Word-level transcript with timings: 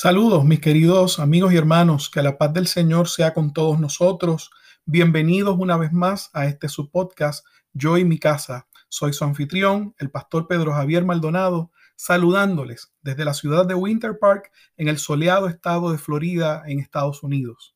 Saludos, 0.00 0.44
mis 0.44 0.60
queridos 0.60 1.18
amigos 1.18 1.52
y 1.52 1.56
hermanos, 1.56 2.08
que 2.08 2.22
la 2.22 2.38
paz 2.38 2.52
del 2.52 2.68
Señor 2.68 3.08
sea 3.08 3.34
con 3.34 3.52
todos 3.52 3.80
nosotros. 3.80 4.52
Bienvenidos 4.84 5.56
una 5.58 5.76
vez 5.76 5.92
más 5.92 6.30
a 6.34 6.46
este 6.46 6.68
su 6.68 6.88
podcast, 6.88 7.44
Yo 7.72 7.98
y 7.98 8.04
mi 8.04 8.20
casa. 8.20 8.68
Soy 8.88 9.12
su 9.12 9.24
anfitrión, 9.24 9.96
el 9.98 10.12
pastor 10.12 10.46
Pedro 10.46 10.72
Javier 10.72 11.04
Maldonado, 11.04 11.72
saludándoles 11.96 12.92
desde 13.02 13.24
la 13.24 13.34
ciudad 13.34 13.66
de 13.66 13.74
Winter 13.74 14.20
Park, 14.20 14.52
en 14.76 14.86
el 14.86 14.98
soleado 14.98 15.48
estado 15.48 15.90
de 15.90 15.98
Florida, 15.98 16.62
en 16.68 16.78
Estados 16.78 17.24
Unidos. 17.24 17.74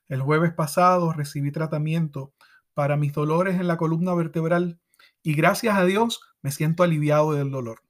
El 0.09 0.21
jueves 0.21 0.53
pasado 0.53 1.11
recibí 1.11 1.51
tratamiento 1.51 2.35
para 2.75 2.99
mis 2.99 3.15
dolores 3.15 3.59
en 3.59 3.67
la 3.67 3.79
columna 3.79 4.13
vertebral 4.13 4.79
y 5.23 5.33
gracias 5.33 5.75
a 5.75 5.87
Dios 5.87 6.21
me 6.43 6.51
siento 6.51 6.83
aliviado 6.83 7.33
del 7.33 7.51
dolor. 7.51 7.81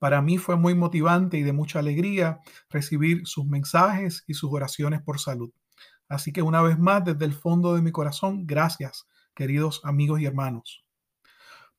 Para 0.00 0.20
mí 0.22 0.38
fue 0.38 0.56
muy 0.56 0.74
motivante 0.74 1.38
y 1.38 1.44
de 1.44 1.52
mucha 1.52 1.78
alegría 1.78 2.40
recibir 2.68 3.28
sus 3.28 3.46
mensajes 3.46 4.24
y 4.26 4.34
sus 4.34 4.52
oraciones 4.52 5.00
por 5.02 5.20
salud. 5.20 5.52
Así 6.08 6.32
que 6.32 6.42
una 6.42 6.62
vez 6.62 6.80
más, 6.80 7.04
desde 7.04 7.26
el 7.26 7.34
fondo 7.34 7.76
de 7.76 7.82
mi 7.82 7.92
corazón, 7.92 8.44
gracias, 8.44 9.06
queridos 9.36 9.82
amigos 9.84 10.20
y 10.20 10.26
hermanos. 10.26 10.83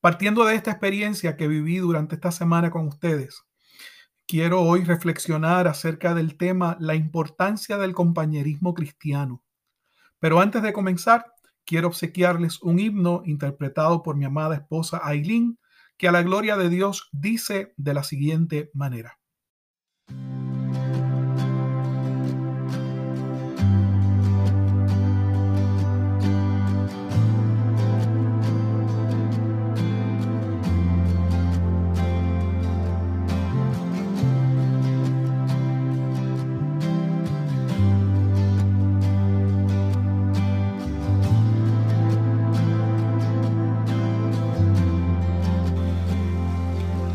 Partiendo 0.06 0.46
de 0.46 0.54
esta 0.54 0.70
experiencia 0.70 1.36
que 1.36 1.48
viví 1.48 1.78
durante 1.78 2.14
esta 2.14 2.32
semana 2.32 2.70
con 2.70 2.86
ustedes, 2.86 3.42
quiero 4.28 4.62
hoy 4.62 4.84
reflexionar 4.84 5.68
acerca 5.68 6.14
del 6.14 6.38
tema 6.38 6.78
la 6.80 6.94
importancia 6.94 7.80
del 7.80 7.96
compañerismo 7.96 8.76
cristiano. 8.76 9.44
Pero 10.20 10.42
antes 10.42 10.62
de 10.62 10.74
comenzar, 10.74 11.26
quiero 11.66 11.88
obsequiarles 11.88 12.62
un 12.62 12.78
himno 12.78 13.24
interpretado 13.26 14.04
por 14.04 14.16
mi 14.16 14.26
amada 14.26 14.54
esposa 14.54 15.02
Aileen, 15.04 15.58
que 15.98 16.08
a 16.08 16.12
la 16.12 16.22
gloria 16.22 16.56
de 16.56 16.70
Dios 16.70 17.10
dice 17.12 17.74
de 17.76 17.96
la 17.96 18.04
siguiente 18.04 18.70
manera. 18.76 19.18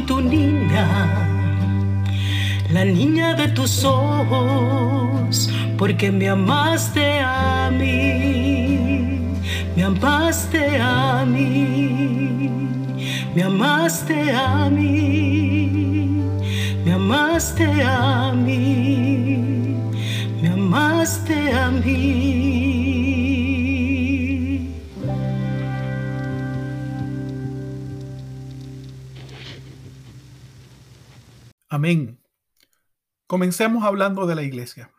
Tu 0.00 0.20
niña 0.20 1.24
la 2.74 2.84
niña 2.84 3.34
de 3.34 3.46
tus 3.48 3.84
ojos, 3.84 5.48
porque 5.78 6.10
me 6.10 6.28
amaste 6.28 7.20
a 7.20 7.70
mí, 7.70 9.20
me 9.76 9.84
amaste 9.84 10.80
a 10.80 11.24
mí, 11.24 12.50
me 13.34 13.42
amaste 13.44 14.32
a 14.32 14.68
mí, 14.70 16.24
me 16.84 16.92
amaste 16.92 17.64
a 17.84 18.32
mí, 18.32 19.76
me 20.42 20.48
amaste 20.48 21.52
a 21.52 21.70
mí. 21.70 22.73
Amén. 31.68 32.20
Comencemos 33.26 33.84
hablando 33.84 34.26
de 34.26 34.34
la 34.34 34.42
iglesia. 34.42 34.92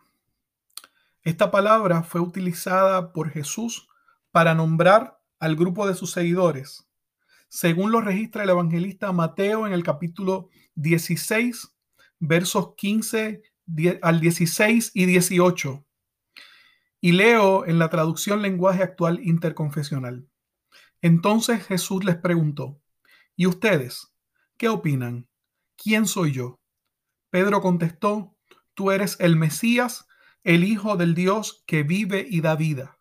Esta 1.21 1.51
palabra 1.51 2.03
fue 2.03 2.21
utilizada 2.21 3.13
por 3.13 3.29
Jesús 3.29 3.87
para 4.31 4.55
nombrar 4.55 5.19
al 5.39 5.55
grupo 5.55 5.87
de 5.87 5.93
sus 5.93 6.11
seguidores, 6.11 6.87
según 7.49 7.91
lo 7.91 8.01
registra 8.01 8.43
el 8.43 8.49
evangelista 8.49 9.11
Mateo 9.11 9.67
en 9.67 9.73
el 9.73 9.83
capítulo 9.83 10.49
16, 10.75 11.71
versos 12.19 12.73
15 12.75 13.43
al 14.01 14.19
16 14.19 14.91
y 14.93 15.05
18. 15.05 15.85
Y 16.99 17.11
leo 17.11 17.65
en 17.65 17.77
la 17.77 17.89
traducción 17.89 18.41
lenguaje 18.41 18.81
actual 18.81 19.19
interconfesional. 19.23 20.27
Entonces 21.01 21.63
Jesús 21.65 22.03
les 22.03 22.15
preguntó, 22.15 22.81
¿y 23.35 23.45
ustedes 23.45 24.11
qué 24.57 24.69
opinan? 24.69 25.27
¿Quién 25.77 26.05
soy 26.05 26.31
yo? 26.31 26.59
Pedro 27.29 27.61
contestó, 27.61 28.35
tú 28.73 28.91
eres 28.91 29.17
el 29.19 29.35
Mesías, 29.35 30.07
el 30.43 30.63
Hijo 30.63 30.95
del 30.95 31.15
Dios 31.15 31.63
que 31.65 31.83
vive 31.83 32.25
y 32.29 32.41
da 32.41 32.55
vida. 32.55 32.97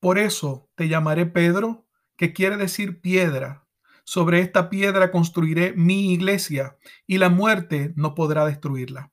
Por 0.00 0.18
eso 0.18 0.70
te 0.74 0.88
llamaré 0.88 1.26
Pedro, 1.26 1.86
que 2.16 2.32
quiere 2.32 2.56
decir 2.56 3.00
piedra. 3.00 3.66
Sobre 4.04 4.40
esta 4.40 4.68
piedra 4.68 5.10
construiré 5.10 5.72
mi 5.72 6.12
iglesia 6.12 6.76
y 7.06 7.18
la 7.18 7.30
muerte 7.30 7.92
no 7.96 8.14
podrá 8.14 8.44
destruirla. 8.44 9.12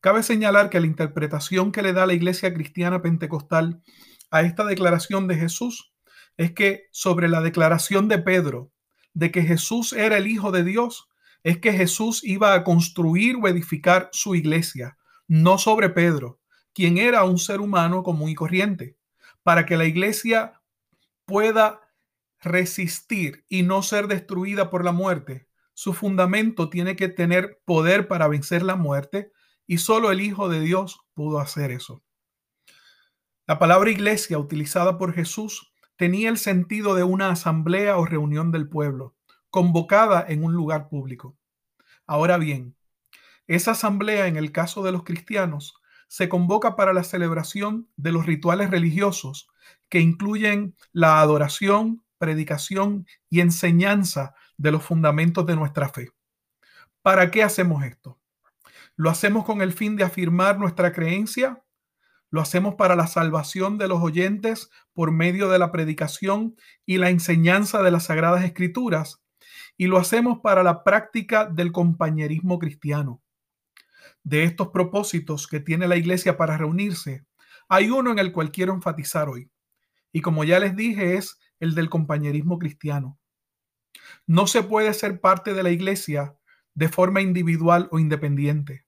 Cabe 0.00 0.22
señalar 0.22 0.70
que 0.70 0.80
la 0.80 0.86
interpretación 0.86 1.72
que 1.72 1.82
le 1.82 1.92
da 1.92 2.06
la 2.06 2.12
iglesia 2.12 2.52
cristiana 2.52 3.02
pentecostal 3.02 3.82
a 4.30 4.42
esta 4.42 4.64
declaración 4.64 5.26
de 5.26 5.36
Jesús 5.36 5.92
es 6.36 6.52
que 6.52 6.88
sobre 6.92 7.28
la 7.28 7.40
declaración 7.40 8.06
de 8.08 8.18
Pedro 8.18 8.70
de 9.14 9.30
que 9.30 9.42
Jesús 9.42 9.94
era 9.94 10.18
el 10.18 10.26
Hijo 10.26 10.52
de 10.52 10.62
Dios, 10.62 11.08
es 11.46 11.58
que 11.58 11.72
Jesús 11.72 12.24
iba 12.24 12.54
a 12.54 12.64
construir 12.64 13.36
o 13.36 13.46
edificar 13.46 14.08
su 14.10 14.34
iglesia, 14.34 14.98
no 15.28 15.58
sobre 15.58 15.90
Pedro, 15.90 16.40
quien 16.74 16.98
era 16.98 17.22
un 17.22 17.38
ser 17.38 17.60
humano 17.60 18.02
común 18.02 18.30
y 18.30 18.34
corriente, 18.34 18.96
para 19.44 19.64
que 19.64 19.76
la 19.76 19.84
iglesia 19.84 20.60
pueda 21.24 21.82
resistir 22.40 23.44
y 23.48 23.62
no 23.62 23.84
ser 23.84 24.08
destruida 24.08 24.70
por 24.70 24.84
la 24.84 24.90
muerte. 24.90 25.46
Su 25.72 25.94
fundamento 25.94 26.68
tiene 26.68 26.96
que 26.96 27.08
tener 27.08 27.62
poder 27.64 28.08
para 28.08 28.26
vencer 28.26 28.64
la 28.64 28.74
muerte 28.74 29.30
y 29.68 29.78
solo 29.78 30.10
el 30.10 30.22
Hijo 30.22 30.48
de 30.48 30.58
Dios 30.58 30.98
pudo 31.14 31.38
hacer 31.38 31.70
eso. 31.70 32.02
La 33.46 33.60
palabra 33.60 33.88
iglesia 33.88 34.36
utilizada 34.36 34.98
por 34.98 35.14
Jesús 35.14 35.72
tenía 35.94 36.28
el 36.28 36.38
sentido 36.38 36.96
de 36.96 37.04
una 37.04 37.30
asamblea 37.30 37.98
o 37.98 38.04
reunión 38.04 38.50
del 38.50 38.68
pueblo, 38.68 39.15
convocada 39.56 40.22
en 40.28 40.44
un 40.44 40.52
lugar 40.52 40.90
público. 40.90 41.34
Ahora 42.06 42.36
bien, 42.36 42.76
esa 43.46 43.70
asamblea 43.70 44.26
en 44.26 44.36
el 44.36 44.52
caso 44.52 44.82
de 44.82 44.92
los 44.92 45.02
cristianos 45.02 45.76
se 46.08 46.28
convoca 46.28 46.76
para 46.76 46.92
la 46.92 47.02
celebración 47.04 47.88
de 47.96 48.12
los 48.12 48.26
rituales 48.26 48.68
religiosos 48.68 49.48
que 49.88 50.00
incluyen 50.00 50.76
la 50.92 51.22
adoración, 51.22 52.04
predicación 52.18 53.06
y 53.30 53.40
enseñanza 53.40 54.34
de 54.58 54.72
los 54.72 54.82
fundamentos 54.82 55.46
de 55.46 55.56
nuestra 55.56 55.88
fe. 55.88 56.10
¿Para 57.00 57.30
qué 57.30 57.42
hacemos 57.42 57.82
esto? 57.82 58.20
¿Lo 58.94 59.08
hacemos 59.08 59.46
con 59.46 59.62
el 59.62 59.72
fin 59.72 59.96
de 59.96 60.04
afirmar 60.04 60.58
nuestra 60.58 60.92
creencia? 60.92 61.64
Lo 62.28 62.42
hacemos 62.42 62.74
para 62.74 62.94
la 62.94 63.06
salvación 63.06 63.78
de 63.78 63.88
los 63.88 64.02
oyentes 64.02 64.68
por 64.92 65.12
medio 65.12 65.48
de 65.48 65.58
la 65.58 65.72
predicación 65.72 66.56
y 66.84 66.98
la 66.98 67.08
enseñanza 67.08 67.82
de 67.82 67.90
las 67.90 68.04
Sagradas 68.04 68.44
Escrituras. 68.44 69.22
Y 69.76 69.86
lo 69.86 69.98
hacemos 69.98 70.40
para 70.40 70.62
la 70.62 70.84
práctica 70.84 71.44
del 71.44 71.72
compañerismo 71.72 72.58
cristiano. 72.58 73.22
De 74.22 74.44
estos 74.44 74.68
propósitos 74.68 75.46
que 75.46 75.60
tiene 75.60 75.86
la 75.86 75.96
iglesia 75.96 76.36
para 76.36 76.56
reunirse, 76.56 77.26
hay 77.68 77.90
uno 77.90 78.10
en 78.10 78.18
el 78.18 78.32
cual 78.32 78.50
quiero 78.50 78.72
enfatizar 78.72 79.28
hoy. 79.28 79.50
Y 80.12 80.20
como 80.22 80.44
ya 80.44 80.58
les 80.58 80.74
dije, 80.76 81.16
es 81.16 81.38
el 81.60 81.74
del 81.74 81.90
compañerismo 81.90 82.58
cristiano. 82.58 83.18
No 84.26 84.46
se 84.46 84.62
puede 84.62 84.92
ser 84.94 85.20
parte 85.20 85.54
de 85.54 85.62
la 85.62 85.70
iglesia 85.70 86.36
de 86.74 86.88
forma 86.88 87.20
individual 87.20 87.88
o 87.90 87.98
independiente. 87.98 88.86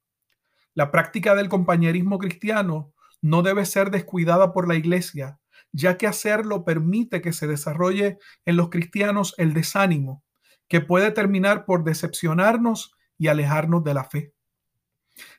La 0.75 0.91
práctica 0.91 1.35
del 1.35 1.49
compañerismo 1.49 2.19
cristiano 2.19 2.93
no 3.21 3.43
debe 3.43 3.65
ser 3.65 3.91
descuidada 3.91 4.53
por 4.53 4.69
la 4.69 4.77
iglesia, 4.77 5.41
ya 5.73 5.97
que 5.97 6.07
hacerlo 6.07 6.65
permite 6.65 7.21
que 7.21 7.33
se 7.33 7.47
desarrolle 7.47 8.19
en 8.45 8.57
los 8.57 8.71
cristianos 8.71 9.35
el 9.39 9.55
desánimo, 9.55 10.23
que 10.69 10.81
puede 10.81 11.11
terminar 11.11 11.65
por 11.65 11.85
decepcionarnos 11.85 12.95
y 13.17 13.29
alejarnos 13.29 13.83
de 13.85 13.95
la 13.95 14.05
fe. 14.05 14.35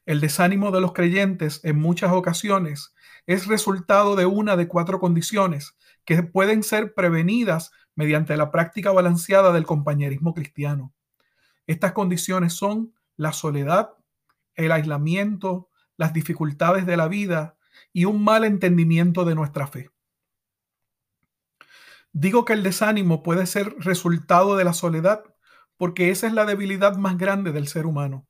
El 0.05 0.19
desánimo 0.19 0.71
de 0.71 0.81
los 0.81 0.93
creyentes 0.93 1.61
en 1.63 1.79
muchas 1.79 2.11
ocasiones 2.11 2.93
es 3.27 3.47
resultado 3.47 4.15
de 4.15 4.25
una 4.25 4.57
de 4.57 4.67
cuatro 4.67 4.99
condiciones 4.99 5.77
que 6.03 6.23
pueden 6.23 6.63
ser 6.63 6.93
prevenidas 6.93 7.71
mediante 7.95 8.35
la 8.35 8.51
práctica 8.51 8.91
balanceada 8.91 9.51
del 9.51 9.65
compañerismo 9.65 10.33
cristiano. 10.33 10.93
Estas 11.67 11.91
condiciones 11.91 12.53
son 12.53 12.93
la 13.15 13.31
soledad, 13.31 13.91
el 14.55 14.71
aislamiento, 14.71 15.69
las 15.97 16.13
dificultades 16.13 16.85
de 16.85 16.97
la 16.97 17.07
vida 17.07 17.57
y 17.93 18.05
un 18.05 18.23
mal 18.23 18.43
entendimiento 18.45 19.25
de 19.25 19.35
nuestra 19.35 19.67
fe. 19.67 19.89
Digo 22.11 22.45
que 22.45 22.53
el 22.53 22.63
desánimo 22.63 23.23
puede 23.23 23.45
ser 23.45 23.75
resultado 23.79 24.57
de 24.57 24.63
la 24.63 24.73
soledad 24.73 25.23
porque 25.77 26.09
esa 26.09 26.27
es 26.27 26.33
la 26.33 26.45
debilidad 26.45 26.97
más 26.97 27.17
grande 27.17 27.51
del 27.51 27.67
ser 27.67 27.85
humano. 27.85 28.27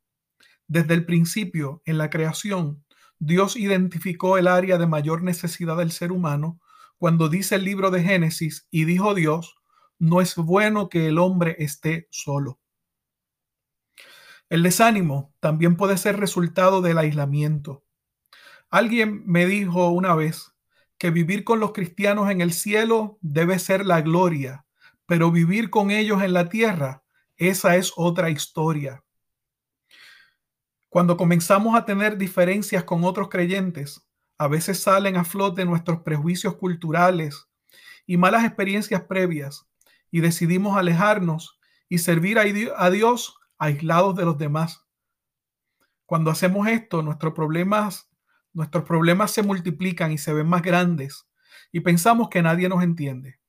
Desde 0.68 0.94
el 0.94 1.06
principio, 1.06 1.82
en 1.86 1.98
la 1.98 2.10
creación, 2.10 2.86
Dios 3.18 3.56
identificó 3.56 4.38
el 4.38 4.48
área 4.48 4.78
de 4.78 4.86
mayor 4.86 5.24
necesidad 5.24 5.78
del 5.78 5.92
ser 5.92 6.12
humano 6.12 6.60
cuando 6.98 7.28
dice 7.28 7.56
el 7.56 7.64
libro 7.64 7.92
de 7.92 8.04
Génesis 8.04 8.68
y 8.70 8.86
dijo 8.86 9.16
Dios, 9.16 9.56
no 9.98 10.22
es 10.22 10.36
bueno 10.36 10.90
que 10.90 11.08
el 11.08 11.18
hombre 11.18 11.56
esté 11.60 12.08
solo. 12.12 12.60
El 14.50 14.64
desánimo 14.64 15.34
también 15.40 15.76
puede 15.76 15.98
ser 15.98 16.20
resultado 16.20 16.82
del 16.82 16.98
aislamiento. 16.98 17.84
Alguien 18.70 19.24
me 19.26 19.46
dijo 19.46 19.90
una 19.90 20.16
vez 20.16 20.54
que 21.00 21.10
vivir 21.10 21.44
con 21.44 21.60
los 21.60 21.72
cristianos 21.72 22.30
en 22.30 22.42
el 22.42 22.54
cielo 22.54 23.18
debe 23.22 23.58
ser 23.58 23.86
la 23.86 24.02
gloria, 24.02 24.66
pero 25.08 25.32
vivir 25.32 25.70
con 25.70 25.90
ellos 25.90 26.22
en 26.22 26.34
la 26.34 26.50
tierra, 26.50 27.04
esa 27.38 27.78
es 27.78 27.94
otra 27.96 28.30
historia. 28.30 29.04
Cuando 30.90 31.16
comenzamos 31.18 31.76
a 31.76 31.86
tener 31.86 32.18
diferencias 32.18 32.84
con 32.84 33.06
otros 33.06 33.30
creyentes, 33.30 34.06
a 34.38 34.48
veces 34.48 34.82
salen 34.82 35.16
a 35.16 35.24
flote 35.24 35.64
nuestros 35.64 36.02
prejuicios 36.02 36.56
culturales 36.58 37.48
y 38.06 38.18
malas 38.18 38.44
experiencias 38.44 39.02
previas 39.04 39.68
y 40.12 40.20
decidimos 40.20 40.78
alejarnos 40.78 41.60
y 41.88 42.00
servir 42.00 42.38
a 42.40 42.90
Dios 42.90 43.38
aislados 43.58 44.16
de 44.16 44.26
los 44.26 44.38
demás. 44.38 44.86
Cuando 46.06 46.30
hacemos 46.30 46.68
esto, 46.68 47.04
nuestros 47.04 47.34
problemas, 47.34 48.09
nuestros 48.60 48.84
problemas 48.84 49.32
se 49.32 49.42
multiplican 49.42 50.12
y 50.12 50.18
se 50.18 50.34
ven 50.34 50.48
más 50.48 50.62
grandes 50.62 51.30
y 51.72 51.80
pensamos 51.80 52.28
que 52.28 52.42
nadie 52.42 52.68
nos 52.68 52.84
entiende. 52.84 53.40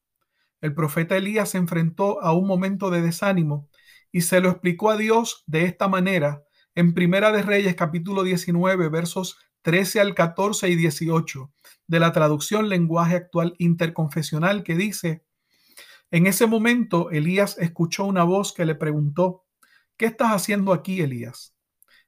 El 0.61 0.73
profeta 0.73 1.17
Elías 1.17 1.51
se 1.51 1.59
enfrentó 1.59 2.23
a 2.23 2.33
un 2.33 2.47
momento 2.47 2.91
de 2.91 3.03
desánimo 3.03 3.69
y 4.13 4.21
se 4.21 4.41
lo 4.41 4.51
explicó 4.51 4.89
a 4.89 4.97
Dios 4.97 5.43
de 5.49 5.65
esta 5.65 5.89
manera 5.89 6.45
en 6.77 6.95
Primera 6.95 7.33
de 7.33 7.43
Reyes 7.43 7.75
capítulo 7.75 8.23
19 8.23 8.89
versos 8.89 9.37
13 9.63 9.99
al 9.99 10.15
14 10.15 10.69
y 10.69 10.77
18 10.77 11.53
de 11.89 11.99
la 11.99 12.13
traducción 12.13 12.69
lenguaje 12.69 13.17
actual 13.17 13.57
interconfesional 13.59 14.63
que 14.63 14.77
dice, 14.77 15.25
en 16.13 16.29
ese 16.29 16.47
momento 16.47 17.11
Elías 17.11 17.59
escuchó 17.59 18.05
una 18.05 18.23
voz 18.23 18.53
que 18.53 18.65
le 18.65 18.77
preguntó, 18.77 19.45
¿Qué 19.97 20.07
estás 20.07 20.31
haciendo 20.31 20.73
aquí, 20.73 21.01
Elías? 21.01 21.57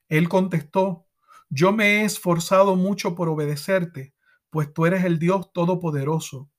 Él 0.09 0.29
contestó, 0.29 1.09
yo 1.55 1.71
me 1.71 2.01
he 2.01 2.05
esforzado 2.07 2.77
mucho 2.77 3.15
por 3.15 3.29
obedecerte, 3.29 4.15
pues 4.49 4.73
tú 4.73 4.87
eres 4.87 5.05
el 5.05 5.19
Dios 5.19 5.53
Todopoderoso. 5.53 6.51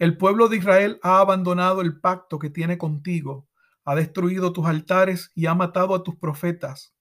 El 0.00 0.16
pueblo 0.16 0.48
de 0.48 0.56
Israel 0.56 0.98
ha 1.04 1.20
abandonado 1.20 1.80
el 1.80 2.00
pacto 2.00 2.40
que 2.40 2.50
tiene 2.50 2.76
contigo, 2.76 3.46
ha 3.84 3.94
destruido 3.94 4.52
tus 4.52 4.66
altares 4.66 5.30
y 5.36 5.46
ha 5.46 5.54
matado 5.54 5.94
a 5.94 6.02
tus 6.02 6.16
profetas. 6.16 6.96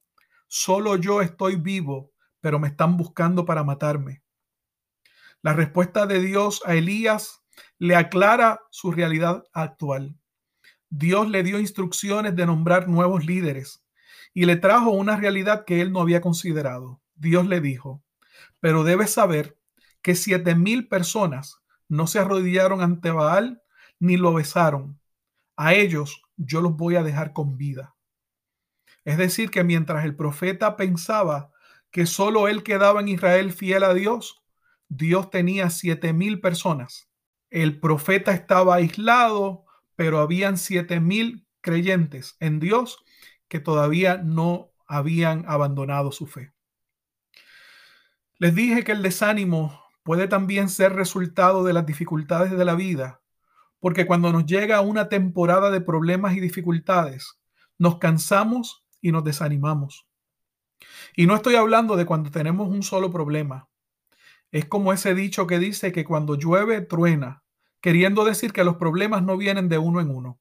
Solo 0.48 0.98
yo 0.98 1.24
estoy 1.24 1.56
vivo, 1.56 2.12
pero 2.42 2.60
me 2.60 2.68
están 2.68 2.96
buscando 2.96 3.44
para 3.44 3.64
matarme. 3.64 4.22
La 5.42 5.54
respuesta 5.54 6.06
de 6.06 6.22
Dios 6.22 6.62
a 6.64 6.76
Elías 6.76 7.42
le 7.80 7.96
aclara 7.96 8.62
su 8.70 8.92
realidad 8.92 9.46
actual. 9.52 10.16
Dios 10.92 11.28
le 11.28 11.42
dio 11.42 11.60
instrucciones 11.60 12.36
de 12.36 12.46
nombrar 12.46 12.88
nuevos 12.88 13.26
líderes 13.26 13.84
y 14.32 14.46
le 14.46 14.58
trajo 14.58 14.92
una 14.92 15.16
realidad 15.16 15.66
que 15.66 15.82
él 15.82 15.92
no 15.92 16.02
había 16.02 16.22
considerado. 16.22 17.02
Dios 17.22 17.46
le 17.46 17.62
dijo, 17.62 18.04
pero 18.60 18.84
debes 18.84 19.12
saber 19.12 19.56
que 20.02 20.16
siete 20.16 20.56
mil 20.56 20.88
personas 20.88 21.62
no 21.88 22.08
se 22.08 22.18
arrodillaron 22.18 22.82
ante 22.82 23.12
Baal 23.12 23.62
ni 24.00 24.18
lo 24.18 24.34
besaron. 24.34 25.00
A 25.56 25.76
ellos 25.76 26.24
yo 26.36 26.62
los 26.62 26.76
voy 26.76 26.96
a 26.96 27.04
dejar 27.04 27.32
con 27.32 27.58
vida. 27.58 27.96
Es 29.06 29.18
decir, 29.18 29.52
que 29.52 29.64
mientras 29.64 30.04
el 30.04 30.16
profeta 30.16 30.76
pensaba 30.76 31.52
que 31.92 32.08
solo 32.08 32.48
él 32.48 32.64
quedaba 32.64 33.02
en 33.02 33.10
Israel 33.10 33.52
fiel 33.52 33.84
a 33.84 33.94
Dios, 33.94 34.42
Dios 34.90 35.30
tenía 35.30 35.70
siete 35.70 36.14
mil 36.14 36.42
personas. 36.42 37.08
El 37.52 37.80
profeta 37.80 38.32
estaba 38.32 38.76
aislado, 38.76 39.66
pero 39.96 40.20
habían 40.22 40.58
siete 40.58 41.00
mil 41.00 41.46
creyentes 41.62 42.36
en 42.40 42.60
Dios 42.60 43.04
que 43.48 43.60
todavía 43.60 44.18
no 44.18 44.72
habían 44.88 45.46
abandonado 45.48 46.12
su 46.12 46.26
fe. 46.26 46.52
Les 48.42 48.56
dije 48.56 48.84
que 48.84 48.92
el 48.92 49.04
desánimo 49.04 49.80
puede 50.02 50.28
también 50.28 50.68
ser 50.68 50.94
resultado 50.94 51.64
de 51.64 51.74
las 51.74 51.86
dificultades 51.86 52.50
de 52.50 52.66
la 52.66 52.74
vida, 52.74 53.22
porque 53.80 54.08
cuando 54.08 54.32
nos 54.32 54.48
llega 54.48 54.82
una 54.82 55.10
temporada 55.10 55.70
de 55.70 55.80
problemas 55.80 56.36
y 56.36 56.40
dificultades, 56.40 57.40
nos 57.78 58.00
cansamos 58.00 58.84
y 59.00 59.12
nos 59.12 59.24
desanimamos. 59.24 60.08
Y 61.16 61.28
no 61.28 61.36
estoy 61.36 61.54
hablando 61.54 61.96
de 61.98 62.08
cuando 62.08 62.32
tenemos 62.32 62.68
un 62.68 62.82
solo 62.82 63.12
problema. 63.12 63.70
Es 64.52 64.66
como 64.66 64.92
ese 64.92 65.14
dicho 65.14 65.46
que 65.46 65.60
dice 65.60 65.92
que 65.92 66.04
cuando 66.04 66.34
llueve, 66.34 66.82
truena, 66.82 67.44
queriendo 67.80 68.26
decir 68.26 68.54
que 68.54 68.64
los 68.64 68.78
problemas 68.78 69.22
no 69.22 69.38
vienen 69.38 69.70
de 69.70 69.78
uno 69.78 70.02
en 70.02 70.10
uno. 70.10 70.40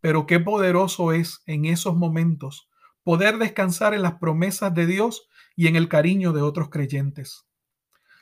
Pero 0.00 0.28
qué 0.28 0.38
poderoso 0.38 1.10
es 1.10 1.42
en 1.46 1.64
esos 1.64 1.96
momentos 1.96 2.70
poder 3.02 3.38
descansar 3.38 3.94
en 3.94 4.02
las 4.02 4.20
promesas 4.20 4.72
de 4.74 4.86
Dios 4.86 5.28
y 5.60 5.66
en 5.66 5.76
el 5.76 5.90
cariño 5.90 6.32
de 6.32 6.40
otros 6.40 6.70
creyentes. 6.70 7.46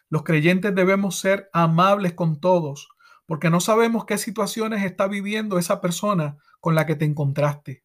Los 0.09 0.25
creyentes 0.25 0.75
debemos 0.75 1.21
ser 1.21 1.49
amables 1.53 2.15
con 2.15 2.41
todos, 2.41 2.89
porque 3.27 3.49
no 3.49 3.61
sabemos 3.61 4.07
qué 4.07 4.19
situaciones 4.19 4.83
está 4.83 5.07
viviendo 5.07 5.57
esa 5.57 5.81
persona 5.81 6.37
con 6.59 6.75
la 6.75 6.85
que 6.85 6.97
te 6.97 7.05
encontraste. 7.05 7.85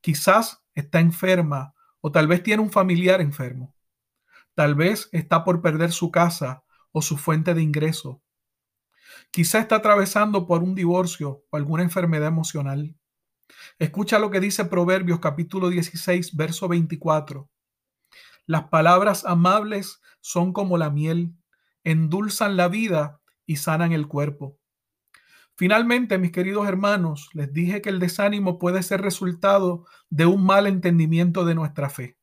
Quizás 0.00 0.62
está 0.74 0.98
enferma 0.98 1.74
o 2.00 2.10
tal 2.10 2.26
vez 2.26 2.42
tiene 2.42 2.62
un 2.62 2.72
familiar 2.72 3.20
enfermo. 3.20 3.74
Tal 4.54 4.74
vez 4.74 5.10
está 5.12 5.44
por 5.44 5.60
perder 5.60 5.92
su 5.92 6.10
casa 6.10 6.64
o 6.90 7.02
su 7.02 7.18
fuente 7.18 7.52
de 7.52 7.60
ingreso. 7.60 8.22
Quizá 9.30 9.58
está 9.58 9.76
atravesando 9.76 10.46
por 10.46 10.62
un 10.62 10.74
divorcio 10.74 11.44
o 11.50 11.56
alguna 11.58 11.82
enfermedad 11.82 12.28
emocional. 12.28 12.96
Escucha 13.78 14.18
lo 14.18 14.30
que 14.30 14.40
dice 14.40 14.64
Proverbios 14.64 15.20
capítulo 15.20 15.68
16, 15.68 16.34
verso 16.34 16.66
24. 16.66 17.50
Las 18.50 18.64
palabras 18.64 19.24
amables 19.24 20.02
son 20.20 20.52
como 20.52 20.76
la 20.76 20.90
miel, 20.90 21.36
endulzan 21.84 22.56
la 22.56 22.66
vida 22.66 23.20
y 23.46 23.54
sanan 23.54 23.92
el 23.92 24.08
cuerpo. 24.08 24.58
Finalmente, 25.54 26.18
mis 26.18 26.32
queridos 26.32 26.66
hermanos, 26.66 27.30
les 27.32 27.52
dije 27.52 27.80
que 27.80 27.90
el 27.90 28.00
desánimo 28.00 28.58
puede 28.58 28.82
ser 28.82 29.02
resultado 29.02 29.86
de 30.08 30.26
un 30.26 30.44
mal 30.44 30.66
entendimiento 30.66 31.44
de 31.44 31.54
nuestra 31.54 31.90
fe, 31.90 32.18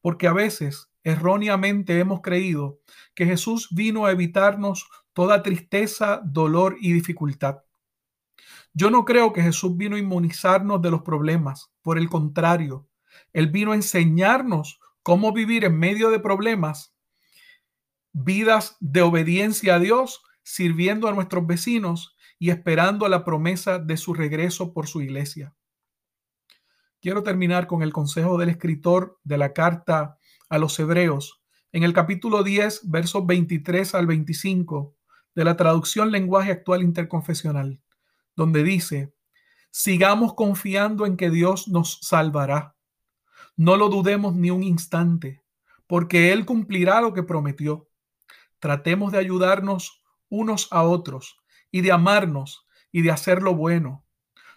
porque 0.00 0.28
a 0.28 0.32
veces 0.32 0.92
erróneamente 1.02 1.98
hemos 1.98 2.20
creído 2.20 2.78
que 3.16 3.26
Jesús 3.26 3.66
vino 3.72 4.06
a 4.06 4.12
evitarnos 4.12 4.88
toda 5.12 5.42
tristeza, 5.42 6.20
dolor 6.24 6.76
y 6.80 6.92
dificultad. 6.92 7.64
Yo 8.74 8.92
no 8.92 9.04
creo 9.04 9.32
que 9.32 9.42
Jesús 9.42 9.76
vino 9.76 9.96
a 9.96 9.98
inmunizarnos 9.98 10.80
de 10.80 10.92
los 10.92 11.02
problemas, 11.02 11.72
por 11.82 11.98
el 11.98 12.08
contrario, 12.08 12.88
Él 13.32 13.48
vino 13.48 13.72
a 13.72 13.74
enseñarnos 13.74 14.78
cómo 15.08 15.32
vivir 15.32 15.64
en 15.64 15.78
medio 15.78 16.10
de 16.10 16.20
problemas, 16.20 16.94
vidas 18.12 18.76
de 18.78 19.00
obediencia 19.00 19.76
a 19.76 19.78
Dios, 19.78 20.20
sirviendo 20.42 21.08
a 21.08 21.14
nuestros 21.14 21.46
vecinos 21.46 22.14
y 22.38 22.50
esperando 22.50 23.08
la 23.08 23.24
promesa 23.24 23.78
de 23.78 23.96
su 23.96 24.12
regreso 24.12 24.74
por 24.74 24.86
su 24.86 25.00
iglesia. 25.00 25.56
Quiero 27.00 27.22
terminar 27.22 27.66
con 27.66 27.82
el 27.82 27.90
consejo 27.90 28.36
del 28.36 28.50
escritor 28.50 29.18
de 29.24 29.38
la 29.38 29.54
carta 29.54 30.18
a 30.50 30.58
los 30.58 30.78
hebreos 30.78 31.42
en 31.72 31.84
el 31.84 31.94
capítulo 31.94 32.42
10, 32.42 32.90
versos 32.90 33.24
23 33.24 33.94
al 33.94 34.06
25 34.06 34.94
de 35.34 35.44
la 35.44 35.56
traducción 35.56 36.12
lenguaje 36.12 36.52
actual 36.52 36.82
interconfesional, 36.82 37.80
donde 38.36 38.62
dice, 38.62 39.14
sigamos 39.70 40.34
confiando 40.34 41.06
en 41.06 41.16
que 41.16 41.30
Dios 41.30 41.66
nos 41.66 41.98
salvará. 42.02 42.77
No 43.56 43.76
lo 43.76 43.88
dudemos 43.88 44.34
ni 44.34 44.50
un 44.50 44.62
instante, 44.62 45.42
porque 45.86 46.32
Él 46.32 46.46
cumplirá 46.46 47.00
lo 47.00 47.12
que 47.12 47.22
prometió. 47.22 47.88
Tratemos 48.58 49.12
de 49.12 49.18
ayudarnos 49.18 50.02
unos 50.28 50.68
a 50.70 50.82
otros 50.82 51.38
y 51.70 51.80
de 51.80 51.92
amarnos 51.92 52.66
y 52.92 53.02
de 53.02 53.10
hacer 53.10 53.42
lo 53.42 53.54
bueno. 53.54 54.04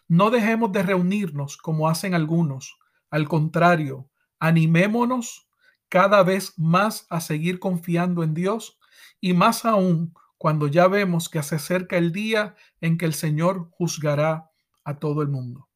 No 0.08 0.30
dejemos 0.30 0.72
de 0.72 0.84
reunirnos 0.84 1.58
como 1.58 1.88
hacen 1.88 2.14
algunos. 2.14 2.78
Al 3.10 3.28
contrario, 3.28 4.10
animémonos 4.40 5.48
cada 5.90 6.24
vez 6.24 6.58
más 6.58 7.06
a 7.10 7.22
seguir 7.22 7.60
confiando 7.60 8.24
en 8.24 8.34
Dios 8.34 8.80
y 9.20 9.34
más 9.34 9.66
aún 9.66 10.14
cuando 10.38 10.68
ya 10.68 10.88
vemos 10.88 11.30
que 11.30 11.44
se 11.44 11.56
acerca 11.56 11.98
el 11.98 12.12
día 12.12 12.56
en 12.80 12.98
que 12.98 13.06
el 13.06 13.14
Señor 13.14 13.70
juzgará 13.72 14.50
a 14.84 15.00
todo 15.00 15.22
el 15.22 15.28
mundo. 15.28 15.70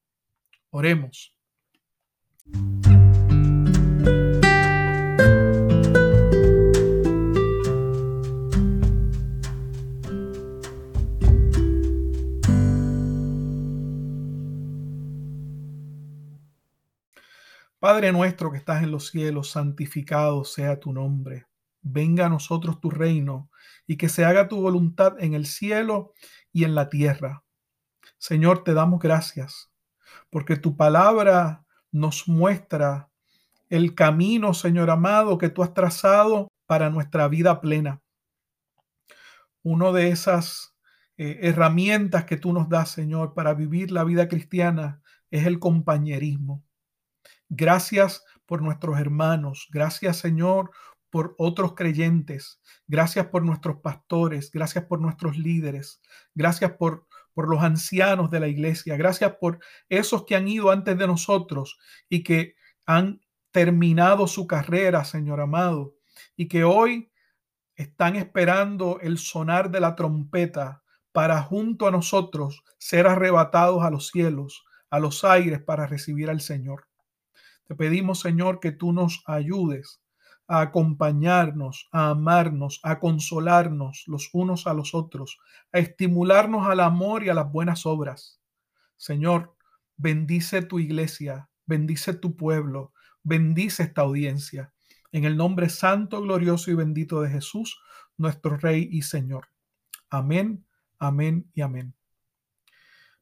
Oremos. 0.71 1.34
Padre 17.85 18.11
nuestro 18.11 18.51
que 18.51 18.57
estás 18.57 18.81
en 18.81 18.89
los 18.89 19.09
cielos, 19.09 19.51
santificado 19.51 20.43
sea 20.43 20.79
tu 20.79 20.91
nombre. 20.91 21.45
Venga 21.83 22.25
a 22.25 22.29
nosotros 22.29 22.79
tu 22.81 22.89
reino 22.89 23.51
y 23.85 23.97
que 23.97 24.09
se 24.09 24.25
haga 24.25 24.47
tu 24.47 24.59
voluntad 24.59 25.17
en 25.19 25.35
el 25.35 25.45
cielo 25.45 26.13
y 26.51 26.63
en 26.63 26.73
la 26.73 26.89
tierra. 26.89 27.43
Señor, 28.17 28.63
te 28.63 28.73
damos 28.73 28.99
gracias 28.99 29.71
porque 30.31 30.55
tu 30.55 30.75
palabra 30.75 31.64
nos 31.95 32.27
muestra 32.27 33.09
el 33.69 33.95
camino, 33.95 34.53
Señor 34.53 34.89
amado, 34.89 35.37
que 35.37 35.47
tú 35.47 35.63
has 35.63 35.73
trazado 35.73 36.49
para 36.65 36.89
nuestra 36.89 37.29
vida 37.29 37.61
plena. 37.61 38.01
Una 39.63 39.93
de 39.93 40.09
esas 40.09 40.75
eh, 41.15 41.39
herramientas 41.43 42.25
que 42.25 42.35
tú 42.35 42.51
nos 42.51 42.67
das, 42.67 42.89
Señor, 42.89 43.33
para 43.33 43.53
vivir 43.53 43.91
la 43.91 44.03
vida 44.03 44.27
cristiana 44.27 45.01
es 45.31 45.45
el 45.47 45.57
compañerismo. 45.57 46.65
Gracias 47.47 48.25
por 48.45 48.61
nuestros 48.61 48.99
hermanos. 48.99 49.69
Gracias, 49.71 50.17
Señor, 50.17 50.71
por 51.09 51.33
otros 51.37 51.75
creyentes. 51.75 52.59
Gracias 52.87 53.27
por 53.27 53.45
nuestros 53.45 53.77
pastores. 53.77 54.51
Gracias 54.51 54.83
por 54.83 54.99
nuestros 54.99 55.37
líderes. 55.37 56.01
Gracias 56.33 56.73
por, 56.73 57.04
por 57.35 57.49
los 57.49 57.61
ancianos 57.61 58.31
de 58.31 58.39
la 58.39 58.47
iglesia. 58.47 58.97
Gracias 58.97 59.33
por 59.39 59.59
esos 59.89 60.23
que 60.25 60.35
han 60.35 60.47
ido 60.47 60.71
antes 60.71 60.97
de 60.97 61.05
nosotros 61.05 61.77
y 62.09 62.23
que 62.23 62.55
han 62.87 63.21
terminado 63.51 64.25
su 64.27 64.47
carrera, 64.47 65.03
Señor 65.03 65.41
amado, 65.41 65.93
y 66.35 66.47
que 66.47 66.63
hoy 66.63 67.11
están 67.75 68.15
esperando 68.15 68.99
el 69.01 69.17
sonar 69.17 69.69
de 69.69 69.81
la 69.81 69.95
trompeta 69.95 70.81
para 71.11 71.41
junto 71.41 71.87
a 71.87 71.91
nosotros 71.91 72.63
ser 72.77 73.05
arrebatados 73.05 73.83
a 73.83 73.89
los 73.89 74.07
cielos, 74.07 74.63
a 74.89 74.99
los 74.99 75.25
aires 75.25 75.61
para 75.61 75.87
recibir 75.87 76.29
al 76.29 76.39
Señor. 76.39 76.87
Te 77.65 77.75
pedimos, 77.75 78.21
Señor, 78.21 78.61
que 78.61 78.71
tú 78.71 78.93
nos 78.93 79.23
ayudes 79.25 80.01
a 80.47 80.61
acompañarnos, 80.61 81.87
a 81.91 82.09
amarnos, 82.09 82.79
a 82.83 82.99
consolarnos 82.99 84.03
los 84.07 84.29
unos 84.33 84.67
a 84.67 84.73
los 84.73 84.93
otros, 84.93 85.39
a 85.71 85.79
estimularnos 85.79 86.67
al 86.67 86.79
amor 86.79 87.23
y 87.23 87.29
a 87.29 87.33
las 87.33 87.51
buenas 87.51 87.85
obras. 87.85 88.39
Señor, 88.97 89.55
bendice 89.97 90.61
tu 90.61 90.79
iglesia, 90.79 91.49
bendice 91.65 92.13
tu 92.13 92.35
pueblo, 92.35 92.93
bendice 93.23 93.83
esta 93.83 94.01
audiencia. 94.01 94.73
En 95.11 95.23
el 95.23 95.37
nombre 95.37 95.69
santo, 95.69 96.21
glorioso 96.21 96.71
y 96.71 96.75
bendito 96.75 97.21
de 97.21 97.29
Jesús, 97.29 97.79
nuestro 98.17 98.57
Rey 98.57 98.87
y 98.91 99.01
Señor. 99.01 99.47
Amén, 100.09 100.65
amén 100.99 101.49
y 101.53 101.61
amén. 101.61 101.95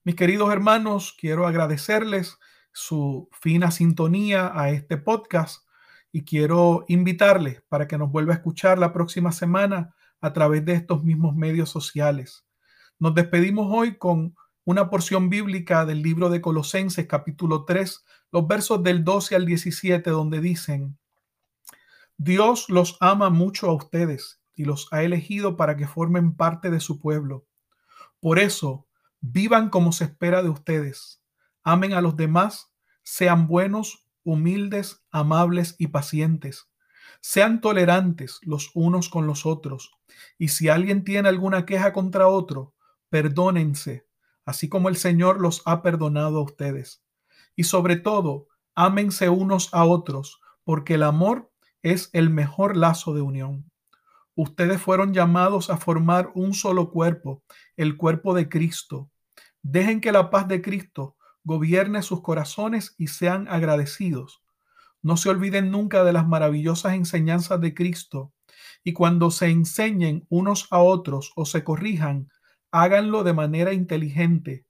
Mis 0.03 0.15
queridos 0.15 0.51
hermanos, 0.51 1.15
quiero 1.17 1.47
agradecerles 1.47 2.37
su 2.73 3.29
fina 3.31 3.71
sintonía 3.71 4.51
a 4.53 4.71
este 4.71 4.97
podcast 4.97 5.65
y 6.13 6.23
quiero 6.23 6.85
invitarles 6.87 7.61
para 7.67 7.89
que 7.89 7.97
nos 7.97 8.09
vuelva 8.09 8.31
a 8.31 8.37
escuchar 8.37 8.79
la 8.79 8.93
próxima 8.93 9.33
semana 9.33 9.93
a 10.21 10.31
través 10.31 10.63
de 10.63 10.71
estos 10.71 11.03
mismos 11.03 11.35
medios 11.35 11.69
sociales. 11.69 12.45
Nos 12.99 13.13
despedimos 13.13 13.67
hoy 13.69 13.97
con 13.97 14.33
una 14.63 14.89
porción 14.89 15.29
bíblica 15.29 15.85
del 15.85 16.01
libro 16.01 16.29
de 16.29 16.39
Colosenses 16.39 17.05
capítulo 17.05 17.65
3, 17.65 18.05
los 18.31 18.47
versos 18.47 18.81
del 18.81 19.03
12 19.03 19.35
al 19.35 19.45
17, 19.45 20.09
donde 20.09 20.39
dicen, 20.39 20.97
Dios 22.15 22.69
los 22.69 22.95
ama 23.01 23.29
mucho 23.29 23.69
a 23.69 23.73
ustedes 23.73 24.39
y 24.55 24.63
los 24.63 24.87
ha 24.93 25.03
elegido 25.03 25.57
para 25.57 25.75
que 25.75 25.87
formen 25.87 26.37
parte 26.37 26.71
de 26.71 26.79
su 26.79 27.01
pueblo. 27.01 27.45
Por 28.21 28.39
eso, 28.39 28.87
vivan 29.19 29.69
como 29.69 29.91
se 29.91 30.05
espera 30.05 30.41
de 30.41 30.47
ustedes 30.47 31.19
amen 31.63 31.93
a 31.93 32.01
los 32.01 32.15
demás, 32.15 32.71
sean 33.01 33.47
buenos, 33.47 34.02
humildes, 34.23 35.03
amables 35.11 35.75
y 35.77 35.87
pacientes. 35.87 36.69
Sean 37.21 37.61
tolerantes 37.61 38.39
los 38.41 38.71
unos 38.73 39.09
con 39.09 39.27
los 39.27 39.45
otros, 39.45 39.91
y 40.37 40.49
si 40.49 40.69
alguien 40.69 41.03
tiene 41.03 41.29
alguna 41.29 41.65
queja 41.65 41.93
contra 41.93 42.27
otro, 42.27 42.73
perdónense, 43.09 44.07
así 44.45 44.69
como 44.69 44.89
el 44.89 44.97
Señor 44.97 45.39
los 45.39 45.61
ha 45.65 45.81
perdonado 45.81 46.39
a 46.39 46.43
ustedes. 46.43 47.03
Y 47.55 47.63
sobre 47.63 47.95
todo, 47.95 48.47
ámense 48.75 49.29
unos 49.29 49.73
a 49.73 49.85
otros, 49.85 50.41
porque 50.63 50.95
el 50.95 51.03
amor 51.03 51.51
es 51.81 52.09
el 52.13 52.29
mejor 52.29 52.75
lazo 52.75 53.13
de 53.13 53.21
unión. 53.21 53.69
Ustedes 54.35 54.81
fueron 54.81 55.13
llamados 55.13 55.69
a 55.69 55.77
formar 55.77 56.31
un 56.33 56.53
solo 56.53 56.89
cuerpo, 56.89 57.43
el 57.77 57.97
cuerpo 57.97 58.33
de 58.33 58.49
Cristo. 58.49 59.11
Dejen 59.61 60.01
que 60.01 60.11
la 60.11 60.31
paz 60.31 60.47
de 60.47 60.61
Cristo 60.61 61.17
gobierne 61.43 62.01
sus 62.01 62.21
corazones 62.21 62.95
y 62.97 63.07
sean 63.07 63.47
agradecidos. 63.49 64.41
No 65.01 65.17
se 65.17 65.29
olviden 65.29 65.71
nunca 65.71 66.03
de 66.03 66.13
las 66.13 66.27
maravillosas 66.27 66.93
enseñanzas 66.93 67.59
de 67.59 67.73
Cristo 67.73 68.33
y 68.83 68.93
cuando 68.93 69.31
se 69.31 69.47
enseñen 69.47 70.25
unos 70.29 70.67
a 70.71 70.79
otros 70.79 71.31
o 71.35 71.45
se 71.45 71.63
corrijan, 71.63 72.29
háganlo 72.71 73.23
de 73.23 73.33
manera 73.33 73.73
inteligente. 73.73 74.65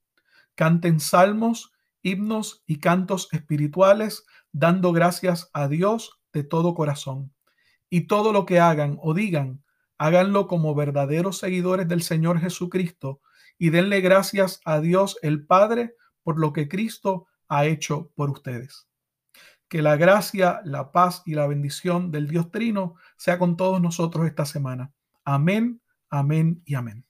Canten 0.54 1.00
salmos, 1.00 1.72
himnos 2.02 2.62
y 2.66 2.78
cantos 2.78 3.28
espirituales 3.32 4.24
dando 4.52 4.92
gracias 4.92 5.50
a 5.52 5.68
Dios 5.68 6.20
de 6.32 6.44
todo 6.44 6.74
corazón. 6.74 7.32
Y 7.90 8.02
todo 8.06 8.32
lo 8.32 8.46
que 8.46 8.60
hagan 8.60 8.98
o 9.02 9.14
digan, 9.14 9.62
háganlo 9.98 10.48
como 10.48 10.74
verdaderos 10.74 11.38
seguidores 11.38 11.88
del 11.88 12.02
Señor 12.02 12.40
Jesucristo 12.40 13.20
y 13.58 13.70
denle 13.70 14.00
gracias 14.00 14.60
a 14.64 14.80
Dios 14.80 15.16
el 15.22 15.46
Padre 15.46 15.94
por 16.24 16.40
lo 16.40 16.52
que 16.52 16.68
Cristo 16.68 17.28
ha 17.48 17.66
hecho 17.66 18.10
por 18.16 18.30
ustedes. 18.30 18.88
Que 19.68 19.82
la 19.82 19.96
gracia, 19.96 20.60
la 20.64 20.90
paz 20.90 21.22
y 21.24 21.34
la 21.34 21.46
bendición 21.46 22.10
del 22.10 22.26
Dios 22.26 22.50
Trino 22.50 22.96
sea 23.16 23.38
con 23.38 23.56
todos 23.56 23.80
nosotros 23.80 24.26
esta 24.26 24.44
semana. 24.44 24.92
Amén, 25.24 25.80
amén 26.10 26.62
y 26.64 26.74
amén. 26.74 27.06